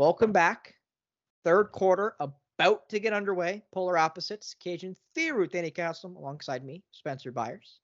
[0.00, 0.76] Welcome back.
[1.44, 3.62] Third quarter about to get underway.
[3.70, 4.56] Polar opposites.
[4.64, 7.80] Kajan Theory Danny Castle alongside me, Spencer Byers.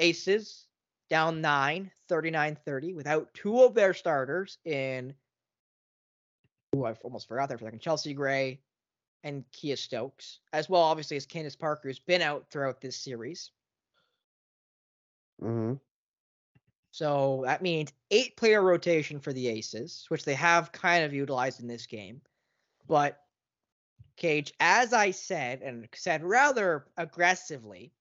[0.00, 0.66] Aces
[1.08, 5.14] down 9, 39-30 without two of their starters in
[6.74, 7.78] Ooh, I almost forgot there for a second.
[7.78, 8.60] Chelsea Gray
[9.22, 13.52] and Kiah Stokes, as well obviously as Candace Parker, who's been out throughout this series.
[15.40, 15.74] hmm
[16.90, 21.60] So that means eight player rotation for the Aces, which they have kind of utilized
[21.60, 22.20] in this game.
[22.86, 23.20] But
[24.16, 27.92] Cage, as I said, and said rather aggressively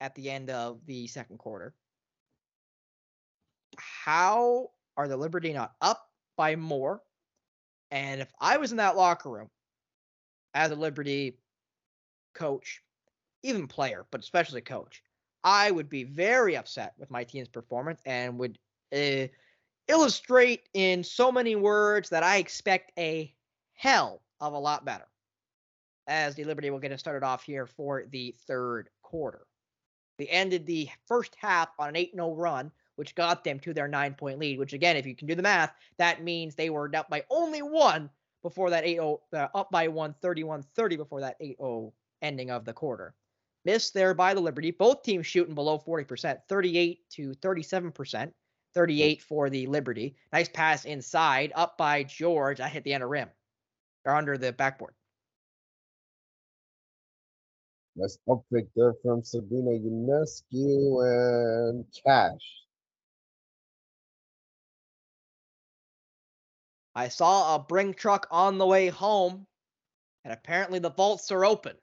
[0.00, 1.74] at the end of the second quarter,
[3.76, 7.02] how are the Liberty not up by more?
[7.90, 9.50] And if I was in that locker room
[10.54, 11.38] as a Liberty
[12.34, 12.82] coach,
[13.42, 15.02] even player, but especially coach,
[15.44, 18.58] I would be very upset with my team's performance and would
[18.94, 19.26] uh,
[19.88, 23.34] illustrate in so many words that I expect a
[23.72, 25.06] hell of a lot better.
[26.06, 29.46] As the Liberty will get us started off here for the third quarter.
[30.18, 33.88] They ended the first half on an 8 0 run, which got them to their
[33.88, 36.90] nine point lead, which, again, if you can do the math, that means they were
[36.94, 38.10] up by only one
[38.42, 42.50] before that 8 0, uh, up by one 31 30 before that 8 0 ending
[42.50, 43.14] of the quarter.
[43.64, 44.70] Missed there by the Liberty.
[44.70, 48.32] Both teams shooting below 40%, 38 to 37%,
[48.74, 50.16] 38 for the Liberty.
[50.32, 52.60] Nice pass inside, up by George.
[52.60, 53.28] I hit the end of rim
[54.04, 54.94] or under the backboard.
[57.96, 62.60] Nice up pick there from Sabrina Ionescu and Cash.
[66.94, 69.46] I saw a bring truck on the way home,
[70.24, 71.76] and apparently the vaults are open.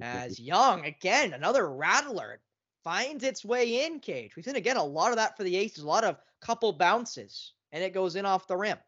[0.00, 2.40] As Young, again, another rattler,
[2.84, 4.36] finds its way in, Cage.
[4.36, 7.52] We've seen again a lot of that for the Aces, a lot of couple bounces,
[7.72, 8.78] and it goes in off the rim.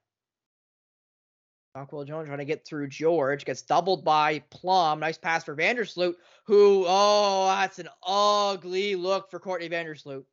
[1.77, 5.01] Jonquel Jones trying to get through George, gets doubled by Plum.
[5.01, 6.15] Nice pass for Vandersloot,
[6.45, 10.25] who, oh, that's an ugly look for Courtney Vandersloot.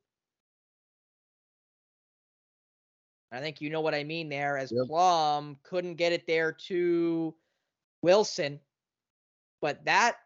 [3.32, 4.86] I think you know what I mean there, as Yep.
[4.86, 7.34] Plum couldn't get it there to
[8.02, 8.60] Wilson.
[9.60, 10.16] But that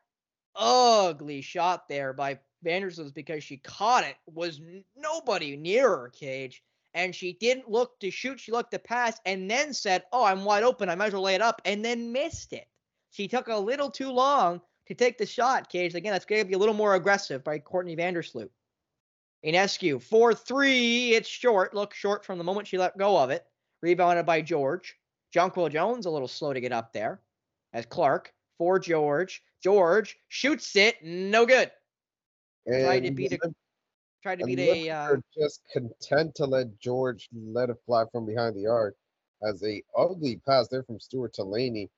[0.54, 4.60] ugly shot there by Vandersloot because she caught it was
[4.96, 6.62] nobody near her cage.
[6.94, 10.44] And she didn't look to shoot, she looked to pass and then said, Oh, I'm
[10.44, 10.88] wide open.
[10.88, 12.68] I might as well lay it up, and then missed it.
[13.10, 15.94] She took a little too long to take the shot, Cage.
[15.94, 18.48] Again, that's going to be a little more aggressive by Courtney Vandersloot.
[19.44, 21.14] Ionescu, 4 3.
[21.14, 21.74] It's short.
[21.74, 23.44] Look short from the moment she let go of it.
[23.82, 24.96] Rebounded by George.
[25.34, 27.20] Jonquel Jones, a little slow to get up there.
[27.72, 29.42] As Clark, for George.
[29.62, 30.96] George shoots it.
[31.02, 31.70] No good.
[32.68, 33.54] Tried to And beat a,
[34.22, 34.90] tried to beat a.
[34.90, 38.96] Uh, just content to let George let it fly from behind the arc
[39.42, 41.90] as a ugly pass there from Stewart to Laney.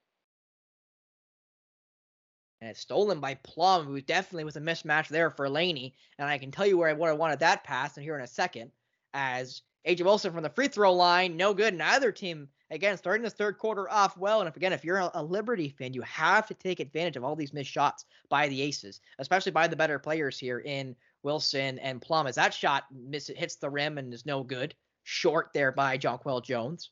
[2.60, 5.94] and it's stolen by Plum, who definitely was a mismatch there for Laney.
[6.18, 8.24] And I can tell you where I would have wanted that pass, and here in
[8.24, 8.72] a second,
[9.14, 11.74] as A'ja Wilson from the free throw line, no good.
[11.74, 14.40] Neither team, again, starting this third quarter off well.
[14.40, 17.36] And if again, if you're a, Liberty fan, you have to take advantage of all
[17.36, 22.00] these missed shots by the Aces, especially by the better players here in Wilson and
[22.00, 22.26] Plum.
[22.26, 25.98] As that shot miss it hits the rim and is no good, short there by
[25.98, 26.90] Jonquel Jones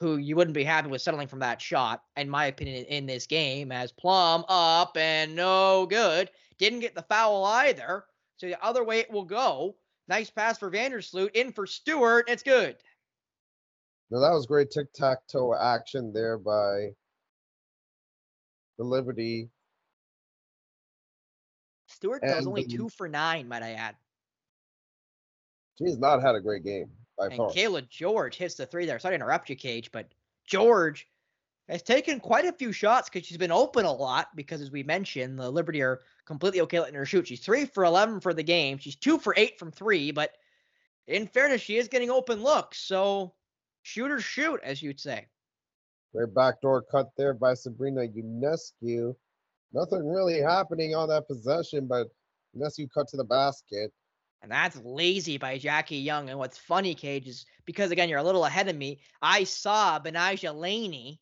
[0.00, 3.26] who you wouldn't be happy with settling from that shot, in my opinion, in this
[3.26, 6.30] game, as Plum up and no good.
[6.58, 8.04] Didn't get the foul either.
[8.36, 9.76] So the other way it will go.
[10.08, 12.28] Nice pass for Vandersloot, in for Stewart.
[12.28, 12.76] It's good.
[14.10, 16.90] Now that was great tic tac toe action there by
[18.78, 19.50] the Liberty.
[21.88, 23.96] Stewart And only the- two for nine, might I add.
[25.78, 27.50] She's not had a great game by And far.
[27.50, 28.98] Cayla George hits the three there.
[28.98, 30.10] Sorry to interrupt you, Cage, but
[30.44, 31.06] George
[31.68, 34.34] has taken quite a few shots because she's been open a lot.
[34.36, 37.26] Because as we mentioned, the Liberty are completely okay letting her shoot.
[37.26, 38.78] She's three for eleven for the game.
[38.78, 40.36] She's two for eight from three, but
[41.06, 42.78] in fairness, she is getting open looks.
[42.78, 43.34] So
[43.86, 45.26] shoot or shoot, as you'd say.
[46.12, 49.14] Great backdoor cut there by Sabrina Ionescu.
[49.72, 52.08] Nothing really happening on that possession, but
[52.56, 53.92] Ionescu cut to the basket.
[54.42, 56.30] And that's lazy by Jackie Young.
[56.30, 59.00] And what's funny, Cage, is because again, you're a little ahead of me.
[59.22, 61.20] I saw Betnijah Laney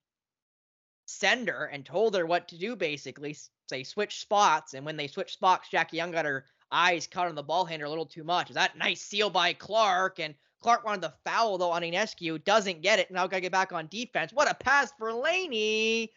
[1.06, 3.36] send her and told her what to do basically.
[3.68, 4.72] Say switch spots.
[4.72, 7.86] And when they switched spots, Jackie Young got her eyes caught on the ball handler
[7.86, 8.48] a little too much.
[8.48, 10.18] Is that nice seal by Clark?
[10.18, 10.34] And
[10.64, 13.10] Clark wanted the foul though on Ionescu, doesn't get it.
[13.10, 14.32] Now gotta get back on defense.
[14.32, 16.10] What a pass for Laney!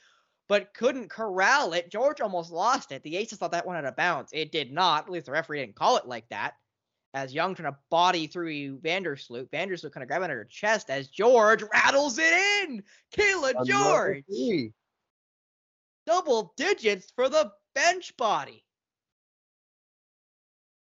[0.48, 1.92] But couldn't corral it.
[1.92, 3.04] George almost lost it.
[3.04, 4.30] The Aces thought that one had a bounce.
[4.32, 5.04] It did not.
[5.04, 6.54] At least the referee didn't call it like that
[7.14, 9.50] As Young trying to body through Vandersloot.
[9.50, 12.84] Vandersloot kind of grabbing her chest as George rattles it in.
[13.14, 14.24] Cayla George.
[16.06, 18.64] Double digits for the bench body.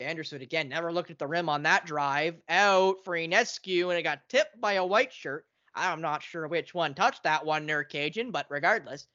[0.05, 2.37] Vandersloot again never looked at the rim on that drive.
[2.49, 5.47] Out for Ionescu, and it got tipped by a white shirt.
[5.75, 9.07] I'm not sure which one touched that one, Nerd Kajan, but regardless.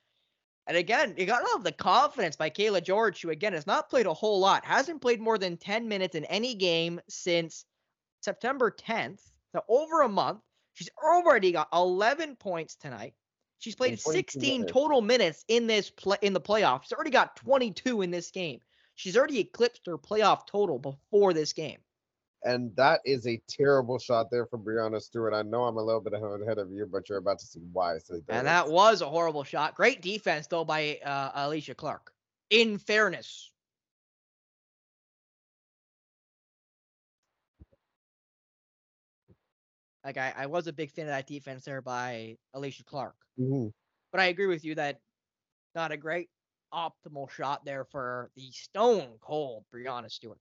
[0.68, 3.90] And again, you got to love the confidence by Cayla George, who again has not
[3.90, 7.66] played a whole lot, hasn't played more than 10 minutes in any game since
[8.22, 9.22] September 10th,
[9.52, 10.42] so over a month.
[10.74, 13.14] She's already got 11 points tonight.
[13.58, 14.72] She's played 16 minutes.
[14.72, 16.84] total minutes in this play in the playoffs.
[16.84, 18.62] She's already got 22 in this game.
[19.00, 21.80] She's already eclipsed her playoff total before this game.
[22.44, 25.34] And that is a terrible shot there from Breanna Stewart.
[25.34, 27.98] I know I'm a little bit ahead of you, but you're about to see why.
[28.00, 29.76] So And that was a horrible shot.
[29.76, 32.12] Great defense though by uh, Alysha Clark.
[32.50, 33.54] In fairness,
[40.04, 43.16] like I, I was a big fan of that defense there by Alysha Clark.
[43.40, 43.72] Mhm.
[44.12, 45.00] But I agree with you that
[45.74, 46.30] not a great
[46.74, 50.38] optimal shot there for the stone cold Breanna Stewart.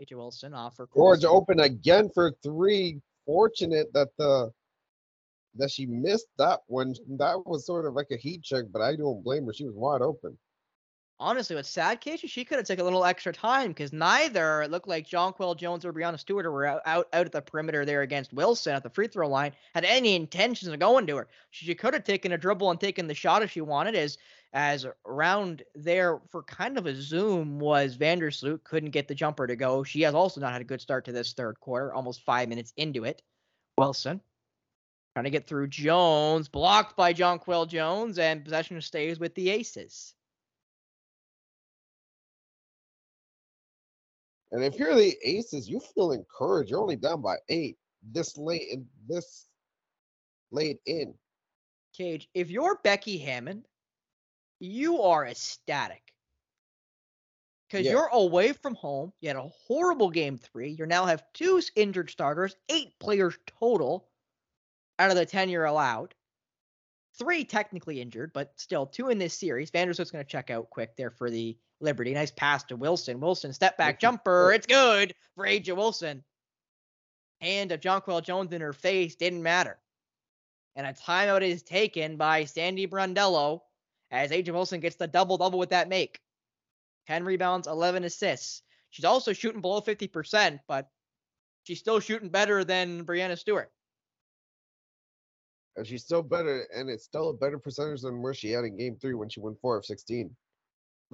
[0.00, 3.00] A'ja Wilson off for George open again for three.
[3.26, 4.52] Fortunate that the
[5.56, 6.94] that she missed that one.
[7.16, 9.52] That was sort of like a heat check, but I don't blame her.
[9.52, 10.36] She was wide open.
[11.20, 14.70] Honestly, what's sad, Casey, she could have taken a little extra time because neither it
[14.72, 18.02] looked like Jonquel Jones or Breanna Stewart were out, out out at the perimeter there
[18.02, 21.28] against Wilson at the free throw line had any intentions of going to her.
[21.50, 24.18] She, she could have taken a dribble and taken the shot if she wanted, as
[24.54, 29.56] as around there for kind of a zoom was Vandersloot couldn't get the jumper to
[29.56, 29.84] go.
[29.84, 32.72] She has also not had a good start to this third quarter, almost five minutes
[32.76, 33.22] into it.
[33.78, 34.20] Wilson
[35.14, 40.14] trying to get through Jones, blocked by Jonquel Jones, and possession stays with the Aces.
[44.54, 46.70] And if you're the Aces, you feel encouraged.
[46.70, 47.76] You're only down by eight
[48.12, 49.48] this late in this
[50.52, 51.12] late in.
[51.92, 53.66] Cage, if you're Becky Hammon,
[54.60, 56.14] you are ecstatic.
[57.66, 57.92] Because Yeah.
[57.92, 59.12] you're away from home.
[59.20, 60.70] You had a horrible game three.
[60.70, 64.08] You now have two injured starters, eight players total
[65.00, 66.14] out of the 10 you're allowed.
[67.18, 69.72] Three technically injured, but still two in this series.
[69.72, 72.14] Vandersloot's going to check out quick there for the Liberty.
[72.14, 73.20] Nice pass to Wilson.
[73.20, 74.50] Wilson, step back jumper.
[74.50, 74.54] Oh.
[74.54, 76.24] It's good for A'ja Wilson.
[77.40, 79.78] Hand of Jonquel Jones in her face didn't matter.
[80.76, 83.60] And a timeout is taken by Sandy Brondello
[84.10, 86.20] as A'ja Wilson gets the double double with that make.
[87.06, 88.62] 10 rebounds, 11 assists.
[88.90, 90.88] She's also shooting below 50%, but
[91.64, 93.70] she's still shooting better than Breanna Stewart.
[95.76, 98.78] And she's still better, and it's still a better percentage than where she had in
[98.78, 100.34] game three when she went four of 16.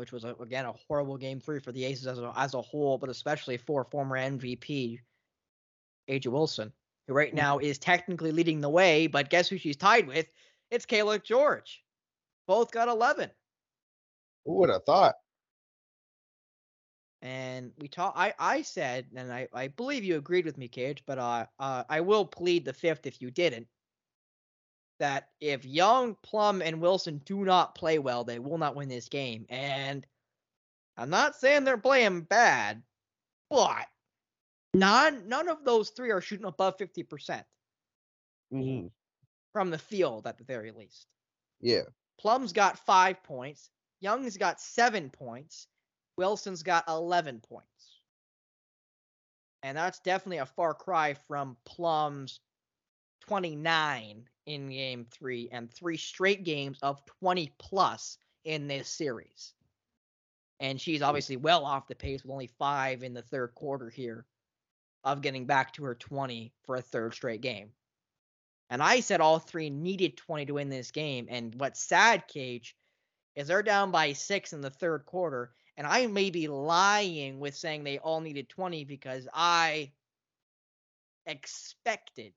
[0.00, 2.62] Which was a, again a horrible game three for the Aces as a, as a
[2.62, 4.98] whole, but especially for former MVP
[6.08, 6.72] A'ja Wilson,
[7.06, 9.08] who right now is technically leading the way.
[9.08, 10.32] But guess who she's tied with?
[10.70, 11.84] It's Cayla George.
[12.46, 13.30] Both got 11.
[14.46, 15.16] Who would have thought?
[17.20, 18.14] And we talk.
[18.16, 21.84] I I said, and I I believe you agreed with me, Cage, but uh, uh
[21.90, 23.66] I will plead the fifth if you didn't.
[25.00, 29.08] That if Young, Plum, and Wilson do not play well, they will not win this
[29.08, 29.46] game.
[29.48, 30.06] And
[30.96, 32.82] I'm not saying they're playing bad,
[33.48, 33.86] but
[34.74, 37.42] none none of those three are shooting above 50%
[38.52, 38.86] hmm
[39.52, 41.06] from the field at the very least.
[41.60, 41.82] Yeah.
[42.20, 43.70] Plum's got five points.
[44.00, 45.66] Young's got seven points.
[46.16, 47.66] Wilson's got 11 points.
[49.62, 52.40] And that's definitely a far cry from Plum's
[53.22, 59.54] 29 in game three and three straight games of 20 plus in this series.
[60.58, 64.26] And she's obviously well off the pace with only five in the third quarter here
[65.04, 67.70] of getting back to her 20 for a third straight game.
[68.68, 71.26] And I said all three needed 20 to win this game.
[71.30, 72.76] And what's sad, Cage,
[73.34, 75.52] is they're down by six in the third quarter.
[75.76, 79.92] And I may be lying with saying they all needed 20 because I
[81.26, 82.32] expected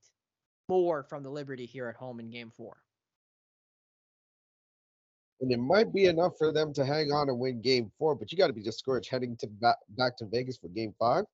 [0.69, 2.77] more from the Liberty here at home in game four.
[5.41, 8.31] And it might be enough for them to hang on and win game four, but
[8.31, 11.25] you got to be discouraged heading to back, back to Vegas for game five.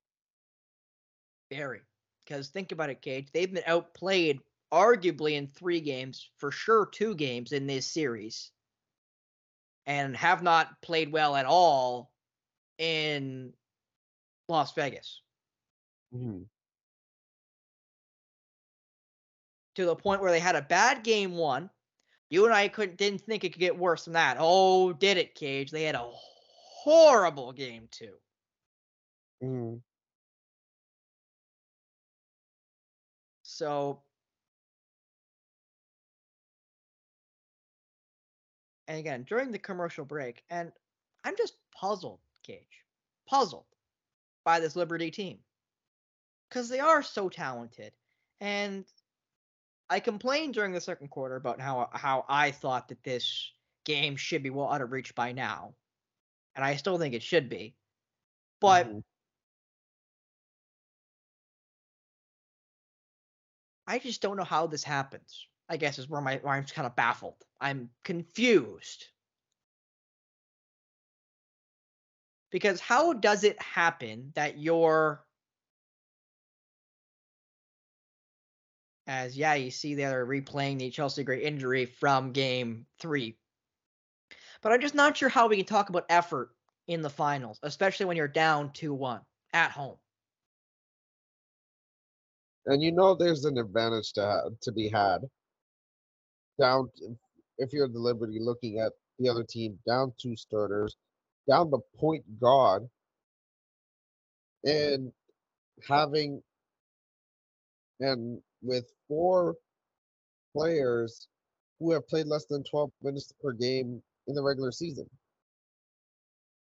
[1.52, 1.82] Very.
[2.26, 3.30] Because think about it, Cage.
[3.32, 4.40] They've been outplayed
[4.72, 8.52] arguably in three games, for sure two games in this series,
[9.86, 12.12] and have not played well at all
[12.78, 13.54] in
[14.48, 15.22] Las Vegas.
[16.14, 16.46] Mhm.
[19.80, 21.70] To the point where they had a bad game one.
[22.30, 24.36] You and I couldn't didn't think it could get worse than that.
[24.38, 25.72] Oh, did it, Cage?
[25.72, 26.12] They had a
[26.84, 28.16] horrible game two.
[29.42, 29.80] Mm.
[33.44, 34.02] So,
[38.90, 40.74] and again, during the commercial break, and
[41.24, 42.84] I'm just puzzled, Cage,
[43.30, 43.64] puzzled
[44.44, 45.38] by this Liberty team
[46.50, 47.94] because they are so talented.
[48.42, 48.86] And
[49.90, 53.52] I complained during the second quarter about how how I thought that this
[53.86, 55.76] game should be well out of reach by now,
[56.56, 57.78] and I still think it should be.
[58.62, 59.02] But Mhm.
[63.88, 65.46] I just don't know how this happens.
[65.68, 67.46] I guess is where my where I'm kind of baffled.
[67.60, 69.10] I'm confused.
[72.52, 75.26] Because how does it happen that you're
[79.10, 83.36] as yeah, you see they're replaying the Chelsea Gray injury from game three.
[84.62, 86.52] But I'm just not sure how we can talk about effort
[86.88, 89.96] in the finals, especially when you're down 2-1 at home.
[92.68, 95.22] And you know there's an advantage to ha- to be had.
[96.60, 96.90] Down,
[97.58, 100.96] if you're the Liberty looking at the other team, down two starters,
[101.50, 102.88] down the point guard,
[104.64, 105.12] and
[105.88, 106.44] having,
[108.00, 109.56] and with four
[110.56, 111.28] players
[111.80, 115.10] who have played less than 12 minutes per game in the regular season.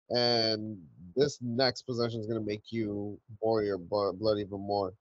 [0.09, 0.77] And
[1.15, 4.93] this next possession is going to make you boil your blood even more.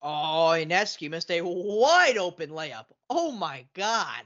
[0.00, 2.86] Oh, Ionescu missed a wide open layup.
[3.10, 4.22] Oh my god.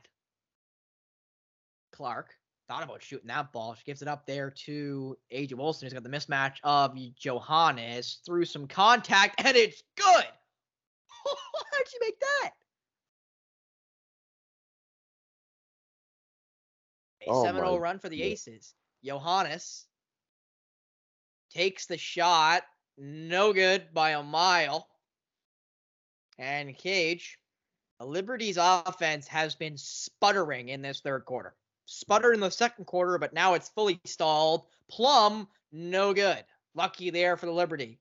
[1.93, 2.37] Clark
[2.69, 3.75] thought about shooting that ball.
[3.75, 8.45] She gives it up there to A'ja Wilson, who's got the mismatch of Johannes through
[8.45, 10.27] some contact, and it's good.
[11.25, 12.51] How'd she make that?
[17.27, 18.23] A Oh 7 0 my run for the.
[18.23, 18.75] Aces.
[19.05, 19.87] Johannes
[21.51, 22.63] takes the shot.
[22.99, 24.89] No good by a mile.
[26.39, 27.39] And Cage,
[27.99, 31.55] the Liberty's offense has been sputtering in this third quarter.
[31.87, 34.67] Sputtered in the second quarter, but now it's fully stalled.
[34.89, 36.45] Plum, no good.
[36.75, 37.99] Lucky there for the Liberty.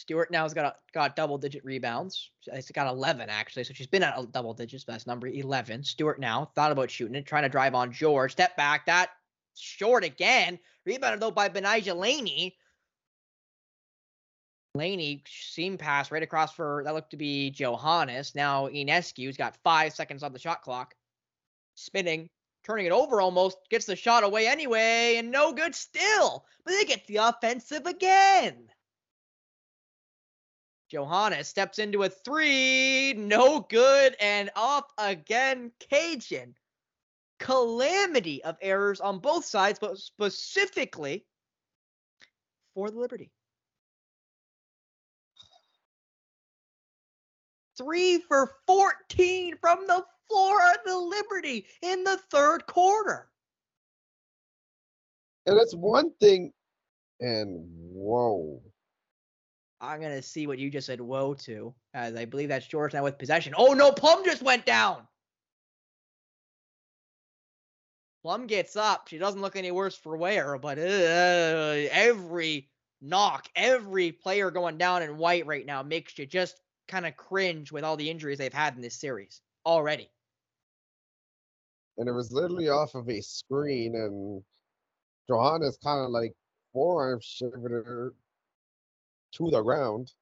[0.00, 2.30] Stewart now has got a, got double digit rebounds.
[2.40, 4.82] She's got 11 actually, so she's been at double digits.
[4.82, 5.84] Best number 11.
[5.84, 8.32] Stewart now thought about shooting it, trying to drive on George.
[8.32, 9.10] Step back, that
[9.54, 10.58] short again.
[10.86, 12.56] Rebounded though by Betnijah Laney.
[14.74, 18.34] Laney seam pass right across for that looked to be Johannes.
[18.34, 20.94] Now Ionescu's got five seconds on the shot clock.
[21.74, 22.30] Spinning,
[22.64, 26.46] turning it over almost, gets the shot away anyway, and no good still.
[26.64, 28.70] But they get the offensive again.
[30.90, 35.70] Johannes steps into a three, no good, and up again.
[35.90, 36.54] Kajan.
[37.38, 41.24] Calamity of errors on both sides, but specifically
[42.74, 43.30] for the Liberty.
[47.78, 53.28] Three for 14 from the floor of the Liberty in the third quarter.
[55.46, 56.52] And that's one thing,
[57.20, 58.60] and whoa.
[59.80, 63.02] I'm to see what you just said, whoa, to, as I believe that's George now
[63.02, 63.54] with possession.
[63.56, 65.06] Oh no, Plum just went down.
[68.22, 69.08] Plum gets up.
[69.08, 72.68] She doesn't look any worse for wear, but uh, every
[73.00, 77.72] knock, every player going down in white right now makes you just kind of cringe
[77.72, 80.10] with all the injuries they've had in this series already.
[81.96, 84.42] And it was literally off of a screen, and
[85.26, 86.34] Johannes kind of like
[86.74, 88.14] forearm shivered
[89.32, 90.12] to the ground.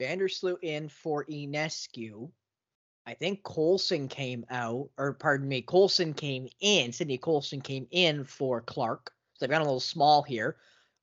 [0.00, 2.30] Vandersloot in for Ionescu.
[3.06, 6.92] I think Colson came out, or pardon me, Colson came in.
[6.92, 9.10] Sydney Colson came in for Clark.
[9.34, 10.56] So they've got a little small here.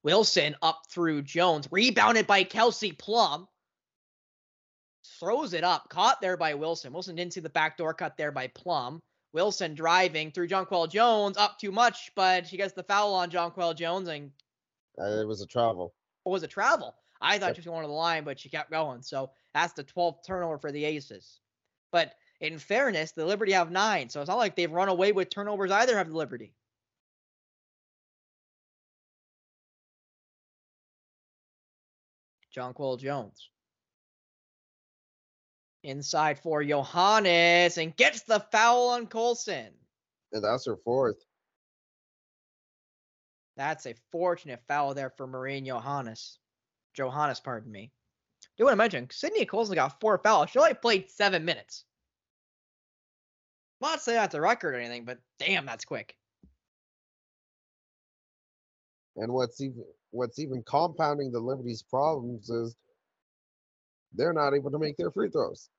[0.04, 3.48] Wilson up through Jones, rebounded by Kelsey Plum.
[5.20, 6.94] Throws it up, caught there by Wilson.
[6.94, 9.02] Wilson didn't see the backdoor cut there by Plum.
[9.36, 13.76] Wilson driving through Jonquel Jones, up too much, but she gets the foul on Jonquel
[13.76, 14.32] Jones and
[14.98, 15.94] Uh, it was a travel.
[16.26, 16.96] It was a travel.
[17.20, 17.56] I thought Yep.
[17.56, 19.02] she was going to the line, but she kept going.
[19.02, 21.42] So that's the 12th turnover for the Aces.
[21.92, 25.30] But in fairness, the Liberty have nine, so it's not like they've run away with
[25.30, 25.98] turnovers either.
[25.98, 26.54] Have the Liberty.
[32.56, 33.50] Jonquel Jones.
[35.86, 39.70] Inside for Johannes and gets the foul on Colson.
[40.32, 41.24] And that's her fourth.
[43.56, 46.40] That's a fortunate foul there for Marine Johannes.
[46.96, 47.92] Johannes, pardon me.
[48.58, 50.50] Do want to mention Sydney Colson got four fouls.
[50.50, 51.86] She only played seven minutes.
[53.82, 56.16] I'm not saying that's a record or anything, but damn, that's quick.
[59.18, 62.76] And what's even what's even compounding the Liberty's problems is
[64.16, 65.70] they're not able to make their free throws.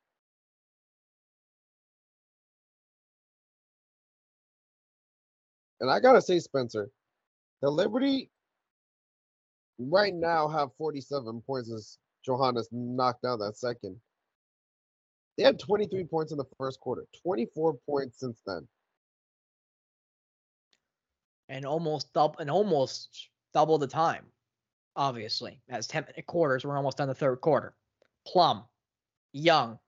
[5.80, 6.88] And I gotta say, Spencer,
[7.60, 8.30] the Liberty
[9.78, 13.96] right now have 47 points as Johannes knocked down that second.
[15.36, 18.66] They had 23 points in the first quarter, 24 points since then.
[21.48, 24.24] And almost double and almost double the time.
[24.96, 27.74] Obviously, as 10 minute quarters, we're almost done the third quarter.
[28.26, 28.64] Plum,
[29.32, 29.78] Young,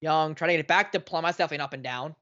[0.00, 1.24] Young, trying to get it back to Plum.
[1.24, 2.14] That's definitely up and down.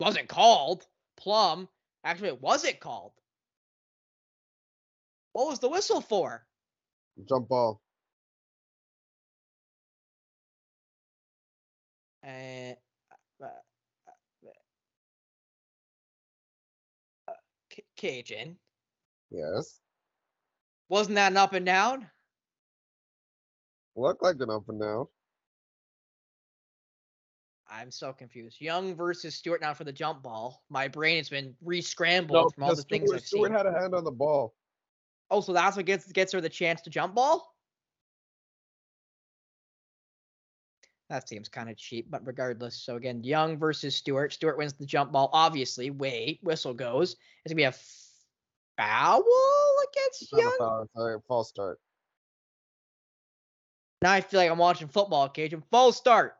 [0.00, 0.86] Wasn't called.
[1.16, 1.68] Plum,
[2.04, 3.12] actually, it wasn't called.
[5.32, 6.46] What was the whistle for?
[7.28, 7.80] Jump ball.
[12.22, 12.76] And
[13.42, 13.46] uh,
[17.28, 17.32] uh,
[17.72, 18.56] C- Kajan.
[19.30, 19.80] Yes.
[20.88, 22.06] Wasn't that an up and down?
[23.96, 25.06] Look like an up and down.
[27.68, 28.60] I'm so confused.
[28.60, 30.62] Young versus Stewart now for the jump ball.
[30.68, 33.56] My brain has been re-scrambled No, from all the because things Stewart, I've Stewart seen.
[33.56, 34.54] Stewart had a hand on the ball.
[35.30, 37.52] Oh, so that's what gets gets her the chance to jump ball?
[41.08, 42.76] That seems kind of cheap, but regardless.
[42.76, 44.32] So again, Young versus Stewart.
[44.32, 45.30] Stewart wins the jump ball.
[45.32, 47.16] Obviously, wait, whistle goes.
[47.44, 47.74] It's gonna be a
[48.76, 49.24] foul
[49.90, 50.54] against It's not a Young.
[50.58, 51.80] foul, a false start.
[54.02, 55.62] Now I feel like I'm watching football, Kajan.
[55.70, 56.34] Full start.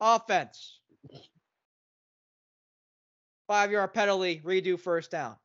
[0.00, 0.80] Offense.
[3.46, 5.36] Five yard penalty, redo first down.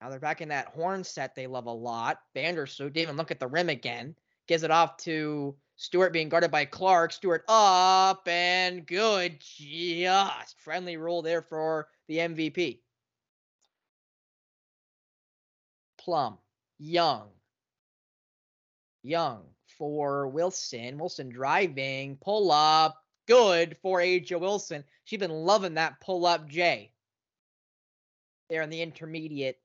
[0.00, 2.18] Now they're back in that horn set they love a lot.
[2.34, 4.16] Vandersloot didn't even look at the rim again.
[4.48, 7.12] Gives it off to Stewart being guarded by Clark.
[7.12, 9.40] Stewart up and good.
[9.40, 12.80] Just friendly rule there for the MVP.
[15.98, 16.38] Plum.
[16.78, 17.28] Young.
[19.02, 19.42] Young
[19.78, 20.98] for Wilson.
[20.98, 22.16] Wilson driving.
[22.16, 22.96] Pull up.
[23.26, 24.84] Good for A'ja Wilson.
[25.04, 26.92] She's been loving that pull up J.
[28.50, 29.58] There in the intermediate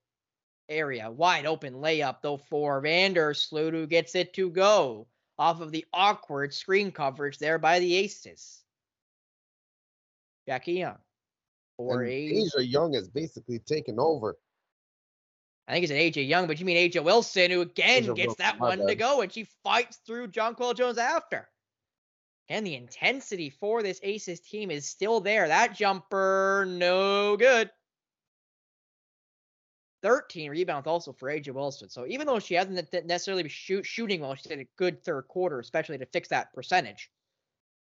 [0.70, 1.10] area.
[1.10, 5.08] Wide open layup though for Vandersloot who gets it to go
[5.40, 8.64] off of the awkward screen coverage there by the Aces.
[10.48, 10.98] Jackie Young.
[11.78, 14.38] For And Asia Young is basically taken over.
[15.68, 18.60] I think it's an AJ Young, but you mean A'ja Wilson, who again gets that
[18.60, 21.50] one to go, and she fights through Jonquel Jones after.
[22.48, 25.50] And the intensity for this Aces team is still there.
[25.50, 27.70] That jumper, no good.
[30.04, 31.90] 13 rebounds also for A'ja Wilson.
[31.90, 35.28] So even though she hasn't necessarily been shoot, shooting well, she did a good third
[35.28, 37.12] quarter, especially to fix that percentage.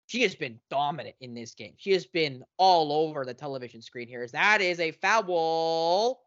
[0.06, 1.72] She has been dominant in this game.
[1.78, 4.24] She has been all over the television screen here.
[4.28, 6.20] That is a foul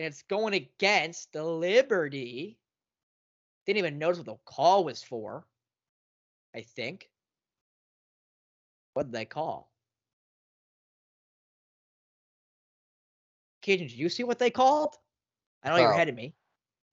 [0.00, 2.58] and it's going against the Liberty.
[3.66, 5.46] Didn't even notice what the call was for.
[6.56, 7.10] I think.
[8.94, 9.70] What did they call?
[13.62, 14.96] Kajan, did you see what they called?
[15.62, 15.94] I know you're Foul.
[15.94, 16.34] ahead of me.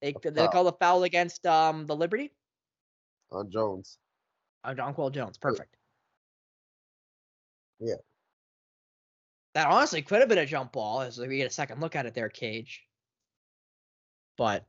[0.02, 2.30] They A they called a foul against um the Liberty.
[3.32, 3.96] on Jones.
[4.64, 5.38] Uh, Jonquel Jones.
[5.38, 5.78] Perfect.
[7.80, 7.94] Yeah.
[9.54, 12.04] That honestly could have been a jump ball as we get a second look at
[12.04, 12.87] it there, Cage.
[14.38, 14.64] But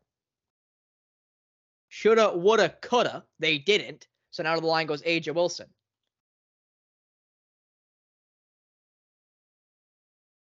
[1.87, 3.23] shoulda, woulda, coulda.
[3.37, 4.07] They didn't.
[4.31, 5.67] So now the line goes A'ja Wilson.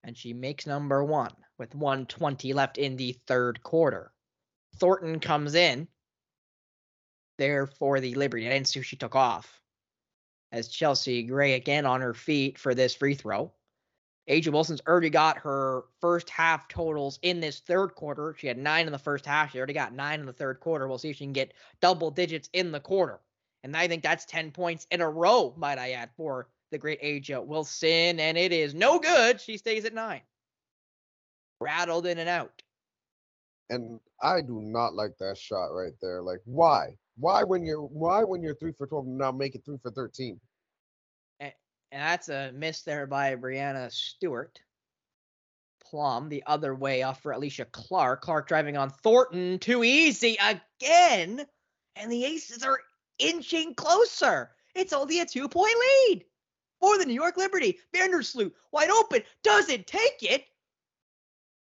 [0.04, 4.12] And she makes number one with 120 left in the third quarter.
[4.76, 5.88] Thornton comes in
[7.38, 8.46] there for the Liberty.
[8.46, 9.62] I didn't see who she took off.
[10.52, 13.54] As Chelsea Gray again on her feet for this free throw.
[14.30, 18.36] A'ja Wilson's already got her first half totals in this third quarter.
[18.38, 19.52] She had nine in the first half.
[19.52, 20.88] She already got nine in the third quarter.
[20.88, 23.20] We'll see if she can get double digits in the quarter.
[23.64, 27.02] And I think that's 10 points in a row, might I add, for the great
[27.02, 28.20] A'ja Wilson.
[28.20, 29.42] And it is no good.
[29.42, 30.22] She stays at nine.
[31.60, 32.62] Rattled in and out.
[33.70, 36.22] And I do not like that shot right there.
[36.22, 36.96] Like, why?
[37.18, 40.40] Why when you're why when you're three for twelve now make it three for thirteen?
[41.94, 44.60] And that's a miss there by Breanna Stewart.
[45.80, 48.22] Plum the other way off for Alysha Clark.
[48.22, 49.60] Clark driving on Thornton.
[49.60, 51.46] Too easy again.
[51.96, 52.80] And the Aces are
[53.20, 54.50] inching closer.
[54.74, 55.76] It's only a two point
[56.10, 56.26] lead
[56.80, 57.78] for the New York Liberty.
[57.96, 59.22] Vandersloot wide open.
[59.44, 60.46] Doesn't take it.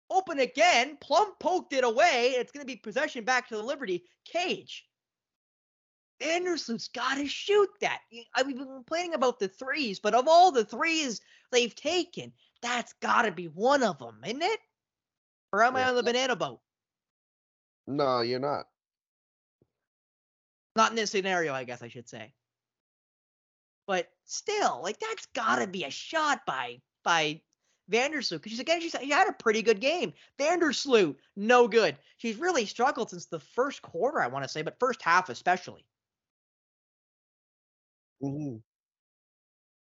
[0.10, 0.98] Open again.
[1.00, 2.34] Plum poked it away.
[2.36, 4.04] It's going to be possession back to the Liberty.
[4.26, 4.89] Cage.
[6.22, 8.02] Vandersloot's got to shoot that.
[8.36, 12.34] I mean, we've been complaining about the threes, but of all the threes they've taken,
[12.62, 14.60] that's got to be one of them, isn't it?
[15.54, 16.60] Or am I on the banana boat?
[17.88, 18.66] No, you're not.
[20.76, 22.34] Not in this scenario, I guess I should say.
[23.88, 27.42] But still, like that's got to be a shot by by
[27.92, 30.14] Vandersloot because she's again she's she had a pretty good game.
[30.40, 31.98] Vandersloot, no good.
[32.18, 35.86] She's really struggled since the first quarter, I want to say, but first half especially.
[38.22, 38.58] Hmm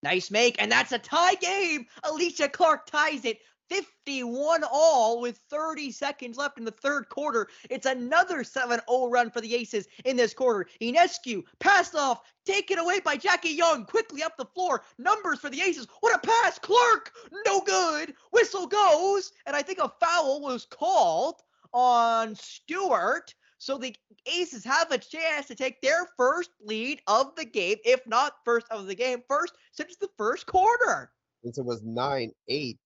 [0.01, 1.85] Nice make, and that's a tie game.
[2.05, 3.39] Alysha Clark ties it
[3.69, 7.49] 51 all with 30 seconds left in the third quarter.
[7.69, 10.67] It's another 7 0 run for the Aces in this quarter.
[10.81, 14.83] Ionescu passed off, taken away by Jackie Young, quickly up the floor.
[14.97, 15.87] Numbers for the Aces.
[15.99, 16.57] What a pass!
[16.59, 17.11] Clark,
[17.45, 18.15] no good.
[18.31, 21.41] Whistle goes, and I think a foul was called
[21.73, 23.35] on Stewart.
[23.59, 23.93] So the
[24.25, 28.65] Aces have a chance to take their first lead of the game, if not first
[28.71, 31.11] of the game, first since the first quarter.
[31.43, 32.79] Since it was nine eight.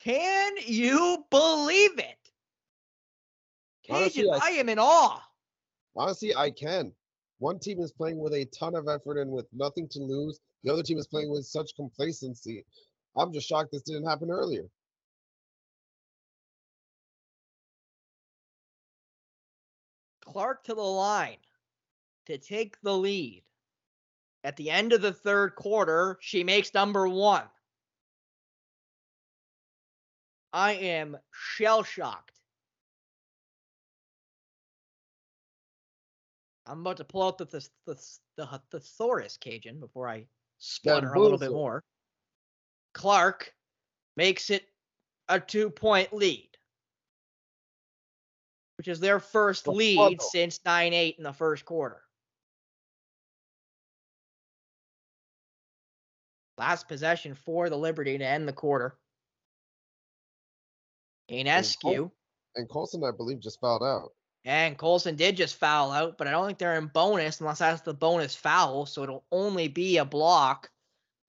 [0.00, 2.18] Can you believe it?
[3.88, 5.22] Honestly, Kajan, I- I am in awe.
[5.96, 6.94] Honestly, I can.
[7.38, 10.38] One team is playing with a ton of effort and with nothing to lose.
[10.64, 12.64] The other team is playing with such complacency.
[13.16, 14.68] I'm just shocked this didn't happen earlier.
[20.24, 21.38] Clark to the line
[22.26, 23.42] to take the lead.
[24.42, 27.44] At the end of the third quarter, she makes number one.
[30.52, 32.30] I am shell shocked.
[36.66, 37.96] I'm about to pull out the the the,
[38.36, 40.26] the thesaurus Kajan before I
[40.58, 41.82] splutter a little bit more.
[42.94, 43.52] Clark
[44.16, 44.66] makes it
[45.28, 46.53] a two point lead,
[48.78, 52.00] which is their first lead since 9 8 in the first quarter.
[56.56, 58.96] Last possession for the Liberty to end the quarter.
[61.30, 62.10] Ionescu
[62.54, 64.12] And Colson, I believe, just fouled out.
[64.44, 67.80] and Colson did just foul out, but I don't think they're in bonus unless that's
[67.80, 70.70] the bonus foul, so it'll only be a block.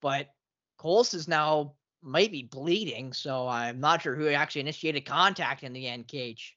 [0.01, 0.29] But
[0.77, 5.87] Colson's now might be bleeding, so I'm not sure who actually initiated contact in the
[5.87, 6.55] end, Cage.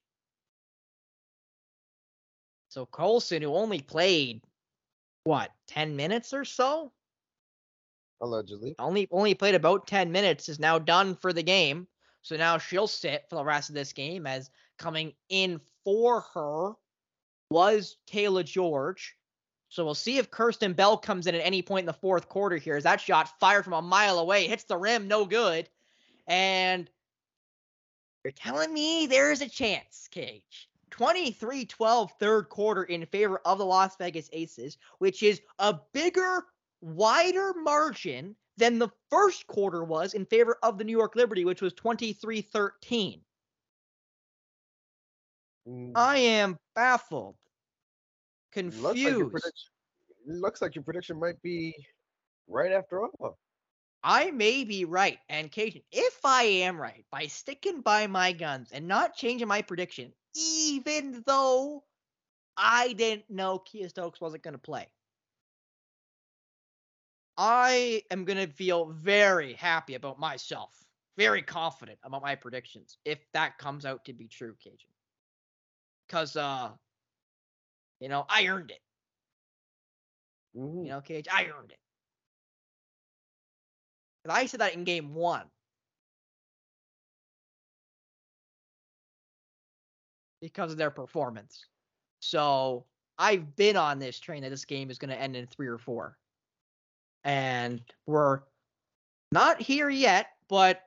[2.69, 4.43] So Colson, who only played
[5.25, 6.93] what, 10 minutes or so?
[8.21, 8.75] Allegedly.
[8.81, 11.87] only only played about 10 minutes is now done for the game
[12.23, 16.73] so now she'll sit for the rest of this game as coming in for her
[17.51, 19.15] was Cayla George
[19.69, 22.57] so we'll see if Kierstan Bell comes in at any point in the fourth quarter
[22.57, 25.69] here as that shot fired from a mile away hits the rim no good
[26.27, 26.91] and
[28.25, 30.68] you're telling me there's a chance Cage
[30.99, 36.45] 23-12 third quarter in favor of the Las Vegas Aces which is a bigger
[36.81, 41.63] wider margin than the first quarter was in favor of the New York Liberty, which
[41.63, 43.21] was 23 13.
[45.69, 47.37] Mm, I am baffled,
[48.55, 49.31] looks like confused.
[49.31, 49.71] prediction.
[50.27, 51.75] Looks like your prediction might be
[52.49, 53.39] right after all.
[54.03, 55.19] I may be right.
[55.29, 59.63] And Kajan, if I am right, by sticking by my guns and not changing my
[59.63, 61.85] prediction, even though
[62.57, 64.87] I didn't know Kiah Stokes wasn't going to play,
[67.37, 70.85] I am going to feel very happy about myself,
[71.17, 74.93] very confident about my predictions if that comes out to be true, Kajan.
[76.07, 76.71] Because, uh,
[78.01, 78.81] you know, I earned it.
[80.55, 81.79] You know, Cage, I earned it.
[84.29, 85.47] I said that in game one.
[90.41, 91.65] Because of their performance.
[92.21, 92.85] So
[93.19, 95.79] I've been on this train that this game is going to end in three or
[95.79, 96.17] four.
[97.25, 98.41] And we're
[99.33, 100.83] not here yet, but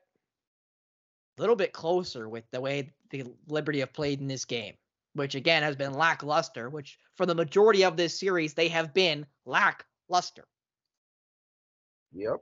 [1.37, 4.75] a little bit closer with the way the Liberty have played in this game,
[5.13, 9.25] which again has been lackluster, which for the majority of this series, they have been
[9.45, 10.45] lackluster.
[12.13, 12.41] Yep.